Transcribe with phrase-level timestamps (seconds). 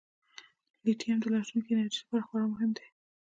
[0.85, 2.85] لیتیم د راتلونکي انرژۍ لپاره خورا مهم دی.